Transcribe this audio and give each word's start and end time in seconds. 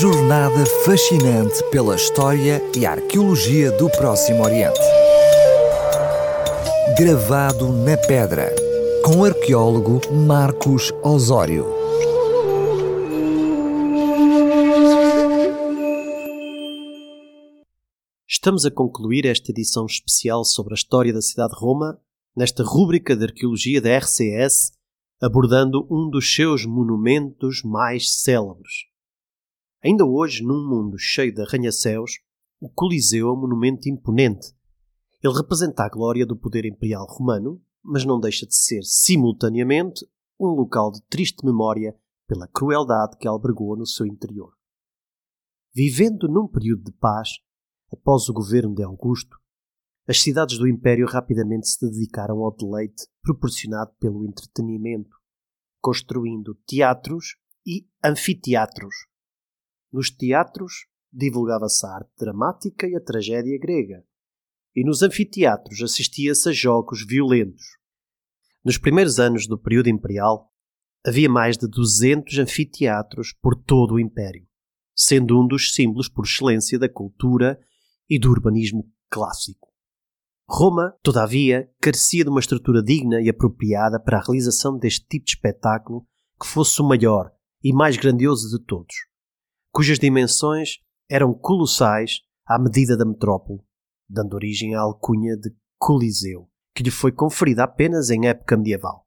jornada 0.00 0.64
fascinante 0.84 1.60
pela 1.72 1.96
história 1.96 2.62
e 2.76 2.86
arqueologia 2.86 3.72
do 3.72 3.90
Próximo 3.90 4.44
Oriente. 4.44 4.78
Gravado 6.96 7.72
na 7.72 7.96
pedra, 7.96 8.54
com 9.04 9.16
o 9.16 9.24
arqueólogo 9.24 10.00
Marcos 10.24 10.92
Osório. 11.02 11.66
Estamos 18.28 18.64
a 18.64 18.70
concluir 18.70 19.26
esta 19.26 19.50
edição 19.50 19.84
especial 19.84 20.44
sobre 20.44 20.74
a 20.74 20.76
história 20.76 21.12
da 21.12 21.20
cidade 21.20 21.54
de 21.54 21.58
Roma, 21.58 21.98
nesta 22.36 22.62
rúbrica 22.62 23.16
de 23.16 23.24
arqueologia 23.24 23.80
da 23.80 23.98
RCS, 23.98 24.70
abordando 25.20 25.88
um 25.90 26.08
dos 26.08 26.32
seus 26.32 26.64
monumentos 26.64 27.62
mais 27.64 28.22
célebres. 28.22 28.87
Ainda 29.82 30.04
hoje, 30.04 30.42
num 30.42 30.68
mundo 30.68 30.98
cheio 30.98 31.32
de 31.32 31.40
arranha-céus, 31.40 32.18
o 32.60 32.68
Coliseu 32.68 33.28
é 33.28 33.32
um 33.32 33.40
monumento 33.40 33.88
imponente. 33.88 34.52
Ele 35.22 35.34
representa 35.34 35.84
a 35.84 35.88
glória 35.88 36.26
do 36.26 36.36
poder 36.36 36.64
imperial 36.64 37.06
romano, 37.06 37.62
mas 37.82 38.04
não 38.04 38.18
deixa 38.18 38.44
de 38.46 38.56
ser, 38.56 38.82
simultaneamente, 38.82 40.04
um 40.38 40.48
local 40.48 40.90
de 40.90 41.00
triste 41.02 41.44
memória 41.44 41.96
pela 42.26 42.48
crueldade 42.48 43.16
que 43.16 43.28
albergou 43.28 43.76
no 43.76 43.86
seu 43.86 44.06
interior. 44.06 44.52
Vivendo 45.72 46.28
num 46.28 46.48
período 46.48 46.82
de 46.84 46.92
paz, 46.92 47.38
após 47.92 48.28
o 48.28 48.32
governo 48.32 48.74
de 48.74 48.82
Augusto, 48.82 49.36
as 50.08 50.20
cidades 50.20 50.58
do 50.58 50.66
Império 50.66 51.06
rapidamente 51.06 51.68
se 51.68 51.88
dedicaram 51.88 52.38
ao 52.38 52.54
deleite 52.54 53.06
proporcionado 53.22 53.92
pelo 54.00 54.24
entretenimento, 54.24 55.16
construindo 55.80 56.54
teatros 56.66 57.36
e 57.64 57.86
anfiteatros. 58.02 58.94
Nos 59.92 60.10
teatros 60.10 60.86
divulgava-se 61.12 61.86
a 61.86 61.90
arte 61.90 62.10
dramática 62.18 62.86
e 62.86 62.94
a 62.94 63.00
tragédia 63.00 63.58
grega, 63.58 64.04
e 64.76 64.84
nos 64.84 65.02
anfiteatros 65.02 65.82
assistia-se 65.82 66.48
a 66.48 66.52
jogos 66.52 67.04
violentos. 67.06 67.78
Nos 68.64 68.76
primeiros 68.76 69.18
anos 69.18 69.46
do 69.46 69.58
período 69.58 69.88
imperial, 69.88 70.52
havia 71.06 71.28
mais 71.28 71.56
de 71.56 71.66
200 71.66 72.38
anfiteatros 72.38 73.32
por 73.32 73.54
todo 73.56 73.94
o 73.94 74.00
Império, 74.00 74.46
sendo 74.94 75.40
um 75.40 75.46
dos 75.46 75.74
símbolos 75.74 76.08
por 76.08 76.24
excelência 76.24 76.78
da 76.78 76.88
cultura 76.88 77.58
e 78.08 78.18
do 78.18 78.30
urbanismo 78.30 78.90
clássico. 79.08 79.68
Roma, 80.46 80.94
todavia, 81.02 81.70
carecia 81.80 82.24
de 82.24 82.30
uma 82.30 82.40
estrutura 82.40 82.82
digna 82.82 83.20
e 83.20 83.28
apropriada 83.28 84.00
para 84.00 84.18
a 84.18 84.22
realização 84.22 84.78
deste 84.78 85.06
tipo 85.06 85.24
de 85.24 85.32
espetáculo 85.32 86.06
que 86.40 86.46
fosse 86.46 86.80
o 86.80 86.86
maior 86.86 87.32
e 87.62 87.72
mais 87.72 87.96
grandioso 87.96 88.48
de 88.48 88.64
todos, 88.64 88.94
cujas 89.72 89.98
dimensões 89.98 90.78
eram 91.08 91.32
colossais 91.32 92.20
à 92.46 92.58
medida 92.58 92.96
da 92.96 93.04
metrópole, 93.04 93.60
dando 94.08 94.34
origem 94.34 94.74
à 94.74 94.80
alcunha 94.80 95.36
de 95.36 95.54
Coliseu, 95.78 96.48
que 96.74 96.82
lhe 96.82 96.90
foi 96.90 97.12
conferida 97.12 97.64
apenas 97.64 98.10
em 98.10 98.26
época 98.26 98.56
medieval. 98.56 99.06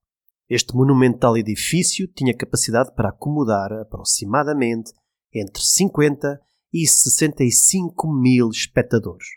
Este 0.49 0.75
monumental 0.75 1.37
edifício 1.37 2.07
tinha 2.07 2.35
capacidade 2.35 2.93
para 2.93 3.09
acomodar 3.09 3.71
aproximadamente 3.73 4.91
entre 5.33 5.63
50 5.63 6.39
e 6.73 6.87
65 6.87 8.11
mil 8.13 8.49
espectadores. 8.49 9.27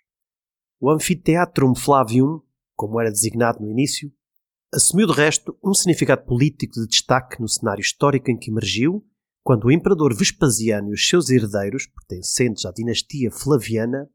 O 0.80 0.90
Anfiteatrum 0.90 1.74
Flavium, 1.74 2.40
como 2.76 3.00
era 3.00 3.10
designado 3.10 3.60
no 3.60 3.70
início, 3.70 4.12
assumiu 4.72 5.06
de 5.06 5.12
resto 5.12 5.56
um 5.62 5.72
significado 5.72 6.24
político 6.24 6.74
de 6.74 6.88
destaque 6.88 7.40
no 7.40 7.48
cenário 7.48 7.80
histórico 7.80 8.30
em 8.30 8.36
que 8.36 8.50
emergiu, 8.50 9.04
quando 9.44 9.66
o 9.66 9.70
imperador 9.70 10.16
Vespasiano 10.16 10.88
e 10.88 10.94
os 10.94 11.06
seus 11.06 11.28
herdeiros, 11.28 11.86
pertencentes 11.86 12.64
à 12.64 12.72
dinastia 12.72 13.30
Flaviana, 13.30 14.08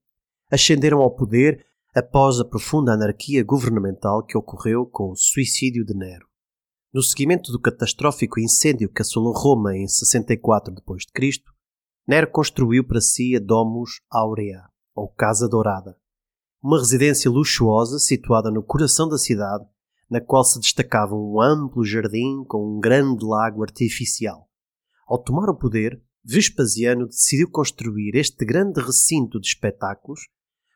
ascenderam 0.52 1.02
ao 1.02 1.16
poder 1.16 1.64
após 1.96 2.40
a 2.40 2.46
profunda 2.46 2.94
anarquia 2.94 3.44
governamental 3.44 4.26
que 4.26 4.36
ocorreu 4.36 4.88
com 4.88 5.12
o 5.12 5.16
suicídio 5.16 5.86
de 5.86 5.94
Nero. 5.94 6.28
No 6.92 7.04
seguimento 7.04 7.52
do 7.52 7.62
catastrófico 7.62 8.40
incêndio 8.40 8.92
que 8.92 9.04
assolou 9.04 9.32
Roma 9.32 9.78
em 9.78 9.88
64 9.88 10.74
d.C., 10.74 11.44
Nero 12.08 12.32
construiu 12.32 12.84
para 12.84 13.00
si 13.00 13.36
a 13.36 13.40
Domus 13.40 14.02
Aurea, 14.10 14.64
ou 14.96 15.10
Casa 15.10 15.48
Dourada, 15.48 15.96
uma 16.60 16.80
residência 16.80 17.30
luxuosa 17.30 18.00
situada 18.00 18.50
no 18.50 18.64
coração 18.64 19.08
da 19.08 19.20
cidade, 19.20 19.64
na 20.10 20.20
qual 20.20 20.44
se 20.44 20.60
destacava 20.60 21.14
um 21.14 21.40
amplo 21.40 21.86
jardim 21.86 22.44
com 22.46 22.78
um 22.78 22.80
grande 22.80 23.24
lago 23.24 23.62
artificial. 23.62 24.49
Ao 25.10 25.18
tomar 25.18 25.50
o 25.50 25.58
poder, 25.58 26.00
Vespasiano 26.24 27.08
decidiu 27.08 27.50
construir 27.50 28.16
este 28.16 28.46
grande 28.46 28.80
recinto 28.80 29.40
de 29.40 29.48
espetáculos 29.48 30.20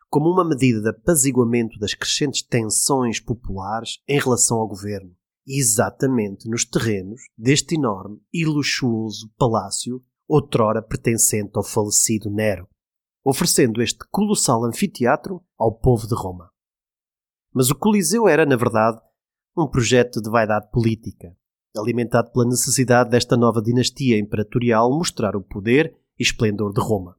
como 0.09 0.29
uma 0.29 0.43
medida 0.43 0.81
de 0.81 0.89
apaziguamento 0.89 1.77
das 1.77 1.93
crescentes 1.93 2.41
tensões 2.41 3.19
populares 3.19 3.99
em 4.07 4.19
relação 4.19 4.57
ao 4.57 4.67
governo, 4.67 5.15
exatamente 5.45 6.49
nos 6.49 6.65
terrenos 6.65 7.21
deste 7.37 7.75
enorme 7.75 8.19
e 8.33 8.45
luxuoso 8.45 9.31
palácio, 9.37 10.03
outrora 10.27 10.81
pertencente 10.81 11.51
ao 11.55 11.63
falecido 11.63 12.31
Nero 12.31 12.67
oferecendo 13.23 13.81
este 13.81 14.05
colossal 14.11 14.65
anfiteatro 14.65 15.41
ao 15.57 15.73
povo 15.73 16.07
de 16.07 16.13
Roma. 16.13 16.51
Mas 17.53 17.69
o 17.69 17.75
Coliseu 17.75 18.27
era, 18.27 18.45
na 18.45 18.57
verdade, 18.57 18.99
um 19.55 19.67
projeto 19.67 20.21
de 20.21 20.29
vaidade 20.29 20.69
política, 20.71 21.35
alimentado 21.81 22.31
pela 22.31 22.45
necessidade 22.45 23.09
desta 23.09 23.35
nova 23.35 23.61
dinastia 23.61 24.17
imperatorial 24.17 24.91
mostrar 24.91 25.35
o 25.35 25.41
poder 25.41 25.95
e 26.19 26.23
esplendor 26.23 26.73
de 26.73 26.81
Roma. 26.81 27.17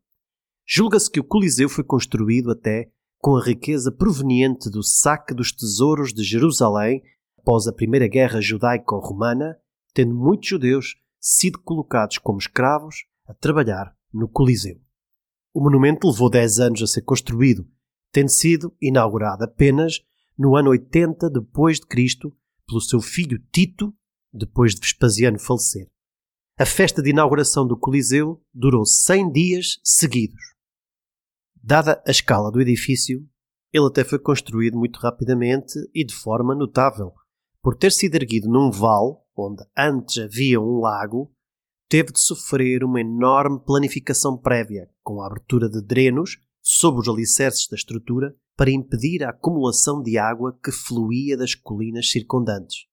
Julga-se 0.66 1.10
que 1.10 1.20
o 1.20 1.24
Coliseu 1.24 1.68
foi 1.68 1.84
construído 1.84 2.50
até 2.50 2.90
com 3.18 3.36
a 3.36 3.42
riqueza 3.42 3.90
proveniente 3.90 4.70
do 4.70 4.82
saque 4.82 5.34
dos 5.34 5.50
tesouros 5.50 6.12
de 6.12 6.22
Jerusalém 6.22 7.02
após 7.38 7.66
a 7.66 7.72
Primeira 7.72 8.06
Guerra 8.06 8.40
Judaico-Romana, 8.40 9.58
tendo 9.92 10.14
muitos 10.14 10.48
judeus 10.48 10.96
sido 11.20 11.58
colocados 11.58 12.18
como 12.18 12.38
escravos 12.38 13.06
a 13.26 13.34
trabalhar 13.34 13.94
no 14.12 14.28
Coliseu. 14.28 14.80
O 15.52 15.60
monumento 15.60 16.08
levou 16.08 16.30
10 16.30 16.60
anos 16.60 16.82
a 16.82 16.86
ser 16.86 17.02
construído, 17.02 17.66
tendo 18.12 18.28
sido 18.28 18.74
inaugurado 18.80 19.44
apenas 19.44 20.00
no 20.36 20.56
ano 20.56 20.70
80 20.70 21.30
depois 21.30 21.78
de 21.78 21.86
Cristo 21.86 22.34
pelo 22.66 22.80
seu 22.80 23.00
filho 23.00 23.38
Tito, 23.52 23.94
depois 24.34 24.74
de 24.74 24.80
Vespasiano 24.80 25.38
falecer. 25.38 25.88
A 26.58 26.66
festa 26.66 27.02
de 27.02 27.10
inauguração 27.10 27.66
do 27.66 27.76
Coliseu 27.76 28.42
durou 28.52 28.84
100 28.84 29.32
dias 29.32 29.78
seguidos. 29.82 30.54
Dada 31.62 32.02
a 32.06 32.10
escala 32.10 32.50
do 32.50 32.60
edifício, 32.60 33.26
ele 33.72 33.86
até 33.86 34.04
foi 34.04 34.18
construído 34.18 34.78
muito 34.78 34.98
rapidamente 34.98 35.74
e 35.94 36.04
de 36.04 36.14
forma 36.14 36.54
notável, 36.54 37.12
por 37.62 37.76
ter 37.76 37.90
sido 37.90 38.14
erguido 38.14 38.48
num 38.48 38.70
vale 38.70 39.16
onde 39.36 39.64
antes 39.76 40.18
havia 40.18 40.60
um 40.60 40.80
lago 40.80 41.32
teve 41.88 42.12
de 42.12 42.20
sofrer 42.20 42.82
uma 42.82 43.00
enorme 43.00 43.60
planificação 43.64 44.36
prévia, 44.36 44.88
com 45.02 45.20
a 45.20 45.26
abertura 45.26 45.68
de 45.68 45.80
drenos 45.80 46.38
sob 46.62 46.98
os 46.98 47.08
alicerces 47.08 47.68
da 47.68 47.76
estrutura 47.76 48.34
para 48.56 48.70
impedir 48.70 49.22
a 49.22 49.30
acumulação 49.30 50.02
de 50.02 50.16
água 50.16 50.58
que 50.62 50.72
fluía 50.72 51.36
das 51.36 51.54
colinas 51.54 52.10
circundantes. 52.10 52.86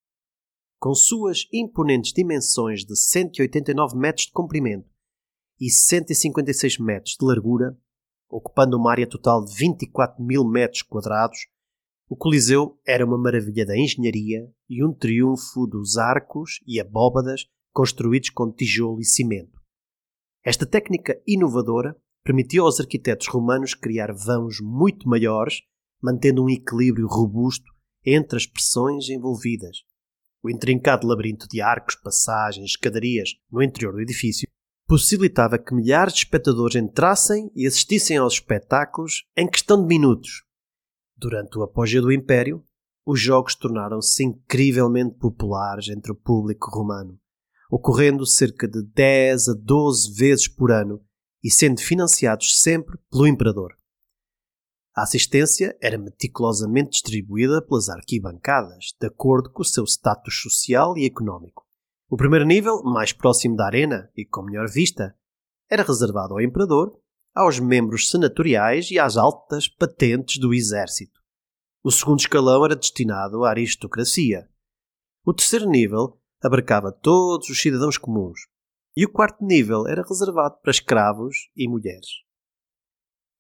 Com 0.81 0.95
suas 0.95 1.47
imponentes 1.53 2.11
dimensões 2.11 2.83
de 2.83 2.95
189 2.95 3.95
metros 3.95 4.25
de 4.25 4.31
comprimento 4.31 4.89
e 5.59 5.69
156 5.69 6.79
metros 6.79 7.15
de 7.19 7.23
largura, 7.23 7.77
ocupando 8.27 8.77
uma 8.77 8.89
área 8.89 9.07
total 9.07 9.45
de 9.45 9.53
24 9.55 10.23
mil 10.23 10.43
metros 10.43 10.81
quadrados, 10.81 11.37
o 12.09 12.15
Coliseu 12.15 12.79
era 12.83 13.05
uma 13.05 13.15
maravilha 13.15 13.63
da 13.63 13.77
engenharia 13.77 14.51
e 14.67 14.83
um 14.83 14.91
triunfo 14.91 15.67
dos 15.67 15.97
arcos 15.97 16.59
e 16.65 16.81
abóbadas 16.81 17.45
construídos 17.71 18.31
com 18.31 18.51
tijolo 18.51 18.99
e 18.99 19.05
cimento. 19.05 19.61
Esta 20.43 20.65
técnica 20.65 21.21
inovadora 21.27 21.95
permitiu 22.23 22.65
aos 22.65 22.79
arquitetos 22.79 23.27
romanos 23.27 23.75
criar 23.75 24.11
vãos 24.13 24.59
muito 24.59 25.07
maiores, 25.07 25.61
mantendo 26.01 26.43
um 26.43 26.49
equilíbrio 26.49 27.05
robusto 27.05 27.71
entre 28.03 28.35
as 28.35 28.47
pressões 28.47 29.09
envolvidas. 29.09 29.83
O 30.43 30.49
intrincado 30.49 31.07
labirinto 31.07 31.47
de 31.47 31.61
arcos, 31.61 31.95
passagens, 31.95 32.71
escadarias 32.71 33.29
no 33.51 33.61
interior 33.61 33.93
do 33.93 34.01
edifício 34.01 34.47
possibilitava 34.87 35.57
que 35.57 35.73
milhares 35.73 36.13
de 36.13 36.19
espectadores 36.19 36.75
entrassem 36.75 37.51
e 37.55 37.65
assistissem 37.65 38.17
aos 38.17 38.33
espetáculos 38.33 39.25
em 39.37 39.47
questão 39.47 39.81
de 39.81 39.87
minutos. 39.87 40.43
Durante 41.15 41.57
o 41.57 41.63
apogeu 41.63 42.01
do 42.01 42.11
Império, 42.11 42.63
os 43.05 43.19
jogos 43.19 43.55
tornaram-se 43.55 44.23
incrivelmente 44.23 45.15
populares 45.15 45.89
entre 45.89 46.11
o 46.11 46.15
público 46.15 46.69
romano 46.69 47.21
ocorrendo 47.71 48.25
cerca 48.25 48.67
de 48.67 48.83
10 48.83 49.47
a 49.47 49.53
12 49.53 50.13
vezes 50.13 50.47
por 50.49 50.71
ano 50.71 51.01
e 51.41 51.49
sendo 51.49 51.79
financiados 51.79 52.61
sempre 52.61 52.99
pelo 53.09 53.25
imperador. 53.25 53.73
A 54.93 55.03
assistência 55.03 55.77
era 55.81 55.97
meticulosamente 55.97 56.91
distribuída 56.91 57.61
pelas 57.61 57.87
arquibancadas, 57.87 58.93
de 58.99 59.07
acordo 59.07 59.49
com 59.49 59.61
o 59.61 59.65
seu 59.65 59.85
status 59.85 60.41
social 60.41 60.97
e 60.97 61.05
económico. 61.05 61.65
O 62.09 62.17
primeiro 62.17 62.45
nível, 62.45 62.83
mais 62.83 63.13
próximo 63.13 63.55
da 63.55 63.65
arena 63.65 64.11
e 64.17 64.25
com 64.25 64.43
melhor 64.43 64.67
vista, 64.69 65.15
era 65.69 65.83
reservado 65.83 66.33
ao 66.33 66.41
imperador, 66.41 66.99
aos 67.33 67.57
membros 67.57 68.09
senatoriais 68.09 68.91
e 68.91 68.99
às 68.99 69.15
altas 69.15 69.69
patentes 69.69 70.37
do 70.37 70.53
exército. 70.53 71.21
O 71.81 71.89
segundo 71.89 72.19
escalão 72.19 72.65
era 72.65 72.75
destinado 72.75 73.45
à 73.45 73.51
aristocracia. 73.51 74.49
O 75.25 75.33
terceiro 75.33 75.69
nível 75.69 76.19
abarcava 76.43 76.91
todos 76.91 77.49
os 77.49 77.61
cidadãos 77.61 77.97
comuns. 77.97 78.41
E 78.95 79.05
o 79.05 79.11
quarto 79.11 79.45
nível 79.45 79.87
era 79.87 80.03
reservado 80.03 80.57
para 80.61 80.71
escravos 80.71 81.49
e 81.55 81.65
mulheres. 81.65 82.09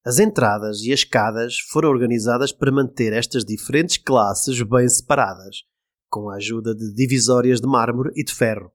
As 0.03 0.17
entradas 0.17 0.81
e 0.81 0.91
as 0.91 1.01
escadas 1.01 1.59
foram 1.69 1.89
organizadas 1.89 2.51
para 2.51 2.71
manter 2.71 3.13
estas 3.13 3.45
diferentes 3.45 3.97
classes 3.97 4.59
bem 4.63 4.89
separadas, 4.89 5.57
com 6.09 6.27
a 6.27 6.37
ajuda 6.37 6.73
de 6.73 6.91
divisórias 6.95 7.61
de 7.61 7.67
mármore 7.67 8.11
e 8.15 8.23
de 8.23 8.33
ferro. 8.33 8.71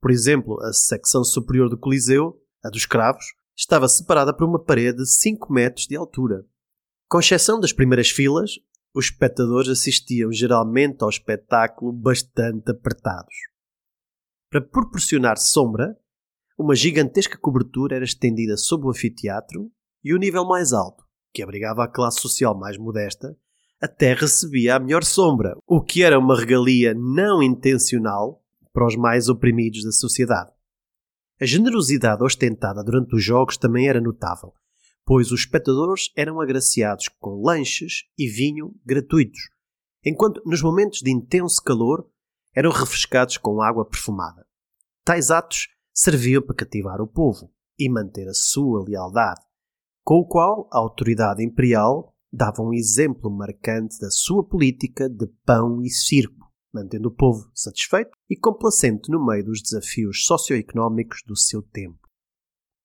Por 0.00 0.10
exemplo, 0.10 0.58
a 0.62 0.72
secção 0.72 1.22
superior 1.22 1.68
do 1.68 1.76
Coliseu, 1.76 2.40
a 2.64 2.70
dos 2.70 2.80
escravos, 2.80 3.26
estava 3.54 3.86
separada 3.88 4.34
por 4.34 4.48
uma 4.48 4.58
parede 4.58 4.98
de 4.98 5.10
5 5.10 5.52
metros 5.52 5.86
de 5.86 5.96
altura. 5.96 6.46
Com 7.10 7.20
exceção 7.20 7.60
das 7.60 7.72
primeiras 7.72 8.08
filas, 8.08 8.52
os 8.94 9.06
espectadores 9.06 9.68
assistiam 9.68 10.32
geralmente 10.32 11.02
ao 11.02 11.10
espetáculo 11.10 11.92
bastante 11.92 12.70
apertados. 12.70 13.34
Para 14.50 14.62
proporcionar 14.62 15.36
sombra, 15.36 15.94
uma 16.56 16.74
gigantesca 16.74 17.36
cobertura 17.36 17.96
era 17.96 18.04
estendida 18.04 18.56
sobre 18.56 18.86
o 18.86 18.90
anfiteatro 18.90 19.70
e 20.04 20.12
o 20.12 20.18
nível 20.18 20.44
mais 20.44 20.72
alto, 20.72 21.02
que 21.32 21.42
abrigava 21.42 21.84
a 21.84 21.88
classe 21.88 22.20
social 22.20 22.56
mais 22.56 22.76
modesta, 22.76 23.36
até 23.80 24.14
recebia 24.14 24.76
a 24.76 24.78
melhor 24.78 25.02
sombra, 25.02 25.56
o 25.66 25.82
que 25.82 26.02
era 26.02 26.18
uma 26.18 26.38
regalia 26.38 26.94
não 26.94 27.42
intencional 27.42 28.42
para 28.72 28.86
os 28.86 28.96
mais 28.96 29.28
oprimidos 29.28 29.84
da 29.84 29.92
sociedade. 29.92 30.50
A 31.40 31.44
generosidade 31.44 32.22
ostentada 32.22 32.82
durante 32.84 33.14
os 33.14 33.24
jogos 33.24 33.56
também 33.56 33.88
era 33.88 34.00
notável, 34.00 34.52
pois 35.04 35.32
os 35.32 35.40
espectadores 35.40 36.10
eram 36.16 36.40
agraciados 36.40 37.08
com 37.20 37.42
lanches 37.42 38.04
e 38.16 38.28
vinho 38.28 38.74
gratuitos, 38.84 39.50
enquanto 40.04 40.42
nos 40.46 40.62
momentos 40.62 41.00
de 41.00 41.10
intenso 41.10 41.62
calor 41.62 42.06
eram 42.54 42.70
refrescados 42.70 43.36
com 43.36 43.60
água 43.60 43.84
perfumada. 43.84 44.46
Tais 45.04 45.30
atos 45.30 45.68
serviam 45.92 46.40
para 46.40 46.54
cativar 46.54 47.00
o 47.00 47.06
povo 47.06 47.52
e 47.78 47.90
manter 47.90 48.28
a 48.28 48.34
sua 48.34 48.84
lealdade, 48.84 49.40
com 50.04 50.16
o 50.16 50.26
qual 50.26 50.68
a 50.70 50.78
autoridade 50.78 51.42
imperial 51.42 52.14
dava 52.30 52.60
um 52.60 52.74
exemplo 52.74 53.30
marcante 53.30 53.98
da 53.98 54.10
sua 54.10 54.44
política 54.44 55.08
de 55.08 55.26
pão 55.46 55.82
e 55.82 55.88
circo, 55.88 56.52
mantendo 56.72 57.08
o 57.08 57.14
povo 57.14 57.50
satisfeito 57.54 58.10
e 58.28 58.36
complacente 58.36 59.10
no 59.10 59.24
meio 59.24 59.46
dos 59.46 59.62
desafios 59.62 60.26
socioeconómicos 60.26 61.22
do 61.26 61.34
seu 61.34 61.62
tempo. 61.62 61.98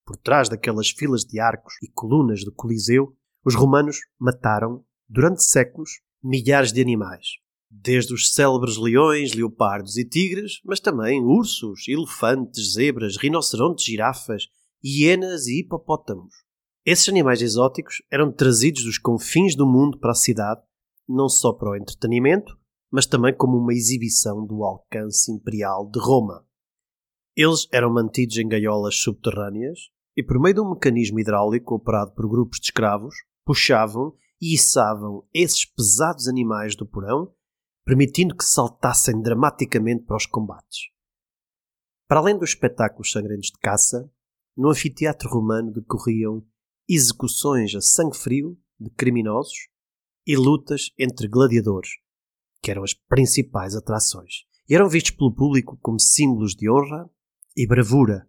Por 0.06 0.16
trás 0.16 0.48
daquelas 0.48 0.90
filas 0.90 1.22
de 1.24 1.38
arcos 1.38 1.74
e 1.82 1.88
colunas 1.88 2.42
do 2.42 2.52
Coliseu, 2.52 3.14
os 3.44 3.54
romanos 3.54 3.98
mataram, 4.18 4.82
durante 5.08 5.42
séculos, 5.42 5.90
milhares 6.22 6.72
de 6.72 6.80
animais. 6.80 7.26
Desde 7.70 8.14
os 8.14 8.32
célebres 8.32 8.76
leões, 8.76 9.34
leopardos 9.34 9.96
e 9.96 10.04
tigres, 10.04 10.60
mas 10.64 10.80
também 10.80 11.22
ursos, 11.22 11.86
elefantes, 11.86 12.72
zebras, 12.72 13.16
rinocerontes, 13.16 13.84
girafas, 13.84 14.44
hienas 14.82 15.46
e 15.46 15.60
hipopótamos. 15.60 16.34
Esses 16.84 17.08
animais 17.10 17.42
exóticos 17.42 18.02
eram 18.10 18.32
trazidos 18.32 18.84
dos 18.84 18.98
confins 18.98 19.54
do 19.54 19.66
mundo 19.66 19.98
para 19.98 20.12
a 20.12 20.14
cidade, 20.14 20.62
não 21.06 21.28
só 21.28 21.52
para 21.52 21.70
o 21.70 21.76
entretenimento, 21.76 22.58
mas 22.90 23.06
também 23.06 23.36
como 23.36 23.58
uma 23.58 23.74
exibição 23.74 24.46
do 24.46 24.64
alcance 24.64 25.30
imperial 25.30 25.90
de 25.90 26.00
Roma. 26.00 26.46
Eles 27.36 27.68
eram 27.70 27.92
mantidos 27.92 28.38
em 28.38 28.48
gaiolas 28.48 28.96
subterrâneas 28.96 29.78
e, 30.16 30.22
por 30.22 30.40
meio 30.40 30.54
de 30.54 30.60
um 30.60 30.70
mecanismo 30.70 31.20
hidráulico 31.20 31.74
operado 31.74 32.12
por 32.12 32.28
grupos 32.28 32.58
de 32.58 32.66
escravos, 32.66 33.14
puxavam 33.44 34.14
e 34.40 34.54
içavam 34.54 35.28
esses 35.34 35.66
pesados 35.66 36.28
animais 36.28 36.74
do 36.74 36.86
porão, 36.86 37.32
permitindo 37.84 38.34
que 38.34 38.44
saltassem 38.44 39.20
dramaticamente 39.20 40.04
para 40.04 40.16
os 40.16 40.26
combates. 40.26 40.88
Para 42.08 42.20
além 42.20 42.38
dos 42.38 42.50
espetáculos 42.50 43.12
sangrentos 43.12 43.50
de 43.50 43.58
caça, 43.58 44.10
no 44.56 44.70
anfiteatro 44.70 45.28
romano 45.28 45.72
decorriam 45.72 46.44
execuções 46.94 47.74
a 47.74 47.80
sangue 47.80 48.16
frio 48.16 48.58
de 48.78 48.90
criminosos 48.90 49.68
e 50.26 50.36
lutas 50.36 50.90
entre 50.98 51.28
gladiadores, 51.28 51.90
que 52.62 52.70
eram 52.70 52.82
as 52.82 52.94
principais 52.94 53.74
atrações, 53.74 54.44
e 54.68 54.74
eram 54.74 54.88
vistos 54.88 55.12
pelo 55.12 55.34
público 55.34 55.78
como 55.82 55.98
símbolos 55.98 56.54
de 56.54 56.70
honra 56.70 57.10
e 57.56 57.66
bravura. 57.66 58.28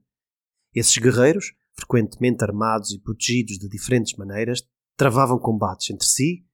Esses 0.73 0.97
guerreiros 0.97 1.53
frequentemente 1.81 2.43
armados 2.43 2.91
e 2.91 2.99
protegidos 2.99 3.57
de 3.57 3.67
diferentes 3.67 4.15
maneiras, 4.15 4.63
travavam 4.95 5.39
combates 5.39 5.89
entre 5.89 6.05
si, 6.05 6.45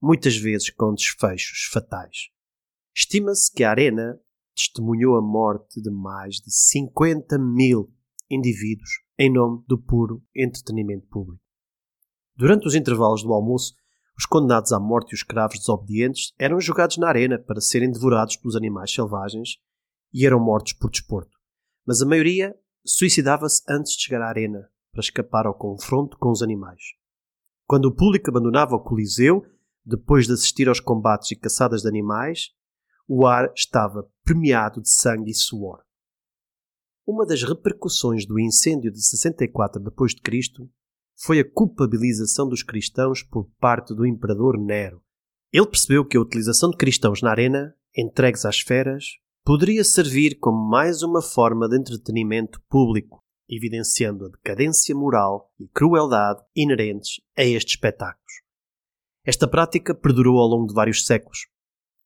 muitas 0.00 0.36
vezes 0.36 0.70
com 0.70 0.94
desfechos 0.94 1.68
fatais. 1.72 2.30
Estima-se 2.94 3.50
que 3.52 3.64
a 3.64 3.70
Arena 3.70 4.20
testemunhou 4.54 5.16
a 5.16 5.22
morte 5.22 5.80
de 5.80 5.90
mais 5.90 6.36
de 6.36 6.52
50 6.52 7.38
mil 7.38 7.92
indivíduos 8.30 8.90
em 9.18 9.32
nome 9.32 9.64
do 9.66 9.78
puro 9.78 10.22
entretenimento 10.34 11.06
público. 11.06 11.41
Durante 12.34 12.66
os 12.66 12.74
intervalos 12.74 13.22
do 13.22 13.32
almoço, 13.32 13.74
os 14.18 14.26
condenados 14.26 14.72
à 14.72 14.80
morte 14.80 15.12
e 15.12 15.14
os 15.14 15.20
escravos 15.20 15.58
desobedientes 15.58 16.32
eram 16.38 16.60
jogados 16.60 16.96
na 16.96 17.08
arena 17.08 17.38
para 17.38 17.60
serem 17.60 17.90
devorados 17.90 18.36
pelos 18.36 18.56
animais 18.56 18.92
selvagens 18.92 19.58
e 20.12 20.26
eram 20.26 20.40
mortos 20.40 20.72
por 20.72 20.90
desporto. 20.90 21.38
Mas 21.86 22.00
a 22.00 22.06
maioria 22.06 22.54
suicidava-se 22.84 23.62
antes 23.68 23.92
de 23.92 24.02
chegar 24.02 24.22
à 24.22 24.28
arena, 24.28 24.68
para 24.92 25.00
escapar 25.00 25.46
ao 25.46 25.54
confronto 25.54 26.18
com 26.18 26.30
os 26.30 26.42
animais. 26.42 26.82
Quando 27.66 27.86
o 27.86 27.94
público 27.94 28.28
abandonava 28.30 28.76
o 28.76 28.80
Coliseu, 28.80 29.44
depois 29.84 30.26
de 30.26 30.34
assistir 30.34 30.68
aos 30.68 30.80
combates 30.80 31.30
e 31.30 31.36
caçadas 31.36 31.82
de 31.82 31.88
animais, 31.88 32.50
o 33.08 33.26
ar 33.26 33.52
estava 33.54 34.08
premiado 34.22 34.80
de 34.80 34.90
sangue 34.90 35.30
e 35.30 35.34
suor. 35.34 35.82
Uma 37.06 37.26
das 37.26 37.42
repercussões 37.42 38.24
do 38.24 38.38
incêndio 38.38 38.92
de 38.92 39.02
64 39.02 39.80
d.C. 39.80 40.70
foi 41.18 41.40
a 41.40 41.50
culpabilização 41.50 42.48
dos 42.48 42.62
cristãos 42.62 43.22
por 43.22 43.48
parte 43.60 43.94
do 43.94 44.06
imperador 44.06 44.58
Nero. 44.58 45.02
Ele 45.52 45.66
percebeu 45.66 46.04
que 46.04 46.16
a 46.16 46.20
utilização 46.20 46.70
de 46.70 46.76
cristãos 46.76 47.20
na 47.22 47.30
arena, 47.30 47.74
entregues 47.96 48.44
às 48.44 48.60
feras, 48.60 49.04
poderia 49.44 49.84
servir 49.84 50.38
como 50.38 50.68
mais 50.68 51.02
uma 51.02 51.20
forma 51.20 51.68
de 51.68 51.78
entretenimento 51.78 52.60
público, 52.68 53.22
evidenciando 53.48 54.24
a 54.24 54.28
decadência 54.28 54.94
moral 54.94 55.52
e 55.58 55.68
crueldade 55.68 56.40
inerentes 56.56 57.20
a 57.36 57.44
estes 57.44 57.74
espetáculos. 57.74 58.32
Esta 59.24 59.46
prática 59.46 59.94
perdurou 59.94 60.38
ao 60.38 60.48
longo 60.48 60.66
de 60.66 60.74
vários 60.74 61.06
séculos, 61.06 61.46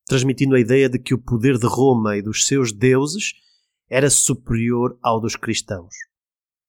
transmitindo 0.06 0.54
a 0.54 0.60
ideia 0.60 0.88
de 0.88 0.98
que 0.98 1.14
o 1.14 1.22
poder 1.22 1.58
de 1.58 1.66
Roma 1.66 2.16
e 2.16 2.22
dos 2.22 2.46
seus 2.46 2.72
deuses 2.72 3.32
era 3.88 4.10
superior 4.10 4.98
ao 5.02 5.20
dos 5.20 5.36
cristãos, 5.36 5.94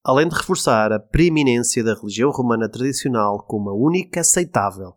além 0.08 0.30
de 0.30 0.36
reforçar 0.36 0.94
a 0.94 1.02
preeminência 1.02 1.84
da 1.84 1.94
religião 1.94 2.32
romana 2.32 2.70
tradicional 2.72 3.44
como 3.46 3.70
a 3.70 3.76
única 3.76 4.22
aceitável, 4.22 4.94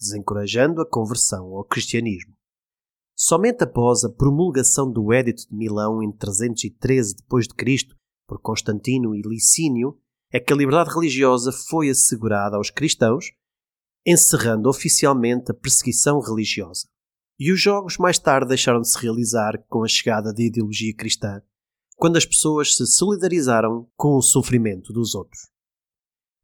desencorajando 0.00 0.80
a 0.80 0.88
conversão 0.88 1.54
ao 1.54 1.64
cristianismo. 1.66 2.32
Somente 3.14 3.62
após 3.62 4.04
a 4.04 4.08
promulgação 4.08 4.90
do 4.90 5.12
Edito 5.12 5.46
de 5.50 5.54
Milão 5.54 6.02
em 6.02 6.10
313 6.10 7.14
d.C. 7.14 7.94
por 8.26 8.40
Constantino 8.40 9.14
e 9.14 9.20
Licínio 9.20 9.98
é 10.32 10.40
que 10.40 10.50
a 10.50 10.56
liberdade 10.56 10.94
religiosa 10.94 11.52
foi 11.52 11.90
assegurada 11.90 12.56
aos 12.56 12.70
cristãos, 12.70 13.32
encerrando 14.06 14.70
oficialmente 14.70 15.50
a 15.50 15.54
perseguição 15.54 16.20
religiosa. 16.20 16.88
E 17.38 17.52
os 17.52 17.60
jogos 17.60 17.98
mais 17.98 18.18
tarde 18.18 18.48
deixaram 18.48 18.80
de 18.80 18.90
se 18.90 18.98
realizar 18.98 19.62
com 19.68 19.84
a 19.84 19.88
chegada 19.88 20.32
da 20.32 20.42
ideologia 20.42 20.94
cristã, 20.96 21.42
quando 21.96 22.16
as 22.16 22.26
pessoas 22.26 22.76
se 22.76 22.86
solidarizaram 22.86 23.88
com 23.96 24.16
o 24.16 24.22
sofrimento 24.22 24.92
dos 24.92 25.14
outros. 25.14 25.48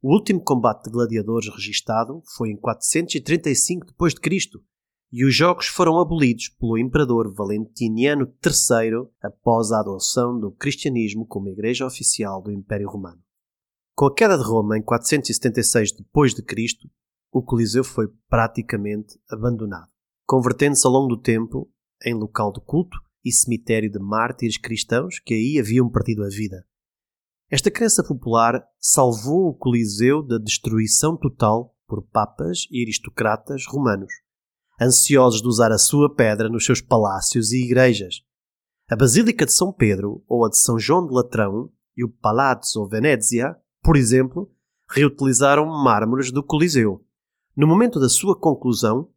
O 0.01 0.13
último 0.13 0.41
combate 0.41 0.85
de 0.85 0.91
gladiadores 0.91 1.47
registado 1.53 2.23
foi 2.35 2.49
em 2.49 2.57
435 2.57 3.85
d.C., 3.87 4.59
e 5.13 5.25
os 5.25 5.35
jogos 5.35 5.67
foram 5.67 5.99
abolidos 5.99 6.47
pelo 6.47 6.77
imperador 6.77 7.33
Valentiniano 7.33 8.33
III 8.43 9.09
após 9.21 9.71
a 9.71 9.81
adoção 9.81 10.39
do 10.39 10.51
cristianismo 10.51 11.25
como 11.25 11.49
igreja 11.49 11.85
oficial 11.85 12.41
do 12.41 12.49
Império 12.49 12.89
Romano. 12.89 13.21
Com 13.93 14.05
a 14.05 14.15
queda 14.15 14.37
de 14.37 14.43
Roma 14.43 14.77
em 14.77 14.81
476 14.81 15.91
d.C., 15.91 16.89
o 17.31 17.43
Coliseu 17.43 17.83
foi 17.83 18.07
praticamente 18.29 19.19
abandonado, 19.29 19.89
convertendo-se 20.25 20.87
ao 20.87 20.93
longo 20.93 21.09
do 21.09 21.21
tempo 21.21 21.69
em 22.03 22.13
local 22.13 22.51
de 22.53 22.61
culto 22.61 22.97
e 23.23 23.31
cemitério 23.31 23.91
de 23.91 23.99
mártires 23.99 24.57
cristãos 24.57 25.19
que 25.19 25.33
aí 25.33 25.59
haviam 25.59 25.89
perdido 25.89 26.23
a 26.23 26.29
vida. 26.29 26.65
Esta 27.49 27.69
crença 27.69 28.03
popular 28.03 28.63
salvou 28.79 29.49
o 29.49 29.53
Coliseu 29.53 30.23
da 30.23 30.37
destruição 30.37 31.17
total 31.17 31.75
por 31.87 32.01
papas 32.01 32.67
e 32.71 32.81
aristocratas 32.81 33.65
romanos 33.67 34.11
ansiosos 34.81 35.41
de 35.41 35.47
usar 35.47 35.71
a 35.71 35.77
sua 35.77 36.13
pedra 36.13 36.49
nos 36.49 36.65
seus 36.65 36.81
palácios 36.81 37.51
e 37.51 37.63
igrejas. 37.63 38.23
A 38.89 38.95
Basílica 38.95 39.45
de 39.45 39.53
São 39.53 39.71
Pedro 39.71 40.23
ou 40.27 40.43
a 40.43 40.49
de 40.49 40.57
São 40.57 40.79
João 40.79 41.05
de 41.05 41.13
Latrão 41.13 41.71
e 41.95 42.03
o 42.03 42.09
Palazzo 42.09 42.87
Venezia 42.87 43.55
Por 43.83 43.95
exemplo, 43.95 44.51
reutilizaram 44.89 45.65
mármores 45.65 46.31
do 46.31 46.43
Coliseu. 46.43 47.05
No 47.55 47.67
momento 47.67 47.99
da 47.99 48.09
sua 48.09 48.37
conclusão, 48.37 49.09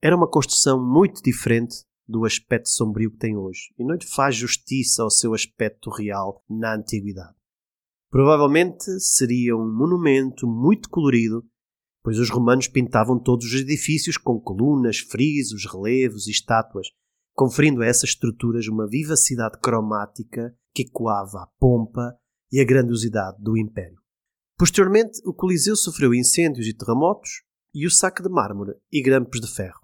era 0.00 0.16
uma 0.16 0.28
construção 0.28 0.82
muito 0.82 1.22
diferente 1.22 1.84
do 2.06 2.24
aspecto 2.24 2.68
sombrio 2.68 3.10
que 3.10 3.18
tem 3.18 3.36
hoje 3.36 3.72
e 3.78 3.84
não 3.84 3.94
lhe 3.94 4.06
faz 4.06 4.36
justiça 4.36 5.02
ao 5.02 5.10
seu 5.10 5.34
aspecto 5.34 5.90
real 5.90 6.44
na 6.48 6.74
antiguidade. 6.74 7.34
Provavelmente 8.10 9.00
seria 9.00 9.56
um 9.56 9.68
monumento 9.68 10.46
muito 10.46 10.88
colorido, 10.88 11.44
pois 12.02 12.18
os 12.18 12.30
romanos 12.30 12.68
pintavam 12.68 13.18
todos 13.18 13.46
os 13.46 13.60
edifícios 13.60 14.16
com 14.16 14.38
colunas, 14.38 14.98
frisos, 14.98 15.64
relevos 15.64 16.26
e 16.26 16.30
estátuas, 16.30 16.88
conferindo 17.34 17.82
a 17.82 17.86
essas 17.86 18.10
estruturas 18.10 18.68
uma 18.68 18.86
vivacidade 18.86 19.58
cromática 19.58 20.54
que 20.72 20.82
ecoava 20.82 21.42
a 21.42 21.48
pompa 21.58 22.16
e 22.52 22.60
a 22.60 22.64
grandiosidade 22.64 23.42
do 23.42 23.56
Império. 23.56 23.98
Posteriormente, 24.56 25.20
o 25.26 25.34
Coliseu 25.34 25.74
sofreu 25.74 26.14
incêndios 26.14 26.68
e 26.68 26.72
terremotos 26.72 27.42
e 27.74 27.84
o 27.86 27.90
saque 27.90 28.22
de 28.22 28.28
mármore 28.28 28.74
e 28.92 29.02
grampos 29.02 29.40
de 29.40 29.52
ferro. 29.52 29.83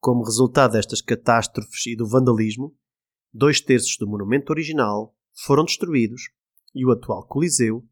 Como 0.00 0.24
resultado 0.24 0.72
destas 0.72 1.00
catástrofes 1.00 1.86
e 1.86 1.96
do 1.96 2.06
vandalismo, 2.06 2.74
dois 3.32 3.60
terços 3.60 3.96
do 3.98 4.06
monumento 4.06 4.52
original 4.52 5.14
foram 5.34 5.64
destruídos 5.64 6.30
e 6.74 6.86
o 6.86 6.92
atual 6.92 7.26
Coliseu 7.26 7.84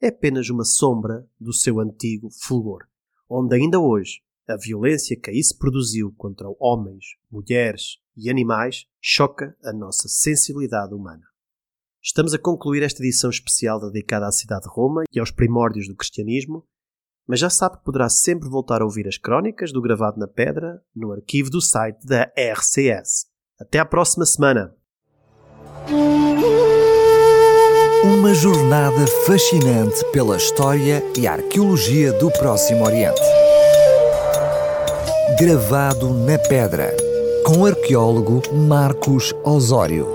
é 0.00 0.08
apenas 0.08 0.50
uma 0.50 0.64
sombra 0.64 1.24
do 1.38 1.52
seu 1.52 1.78
antigo 1.78 2.28
fulgor, 2.30 2.84
onde 3.28 3.54
ainda 3.54 3.78
hoje 3.78 4.20
a 4.48 4.56
violência 4.56 5.16
que 5.16 5.30
aí 5.30 5.42
se 5.42 5.56
produziu 5.56 6.12
contra 6.16 6.48
homens, 6.58 7.04
mulheres 7.30 7.98
e 8.16 8.28
animais 8.28 8.86
choca 9.00 9.56
a 9.62 9.72
nossa 9.72 10.08
sensibilidade 10.08 10.92
humana. 10.92 11.22
Estamos 12.02 12.34
a 12.34 12.38
concluir 12.38 12.82
esta 12.82 13.00
edição 13.00 13.30
especial 13.30 13.78
dedicada 13.78 14.26
à 14.26 14.32
cidade 14.32 14.64
de 14.64 14.68
Roma 14.68 15.04
e 15.12 15.20
aos 15.20 15.30
primórdios 15.30 15.86
do 15.86 15.94
cristianismo, 15.94 16.66
mas 17.26 17.40
já 17.40 17.48
sabe 17.48 17.78
que 17.78 17.84
poderá 17.84 18.08
sempre 18.08 18.48
voltar 18.48 18.82
a 18.82 18.84
ouvir 18.84 19.06
as 19.06 19.16
crónicas 19.16 19.72
do 19.72 19.80
Gravado 19.80 20.18
na 20.18 20.26
Pedra 20.26 20.80
no 20.94 21.12
arquivo 21.12 21.50
do 21.50 21.60
site 21.60 22.06
da 22.06 22.30
RCS. 22.36 23.26
Até 23.60 23.78
à 23.78 23.84
próxima 23.84 24.26
semana! 24.26 24.74
Uma 28.04 28.34
jornada 28.34 29.06
fascinante 29.26 30.04
pela 30.12 30.36
história 30.36 31.02
e 31.16 31.26
arqueologia 31.26 32.12
do 32.12 32.30
Próximo 32.32 32.84
Oriente. 32.84 33.20
Gravado 35.38 36.12
na 36.12 36.36
Pedra, 36.38 36.94
com 37.46 37.58
o 37.58 37.66
arqueólogo 37.66 38.42
Marcos 38.52 39.32
Osório. 39.44 40.11